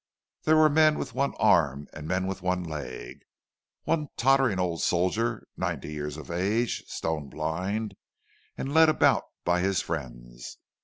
[0.45, 5.93] There were men with one arm and men with one leg—one tottering old soldier ninety
[5.93, 7.95] years of age, stone blind,
[8.57, 10.57] and led about by his friends.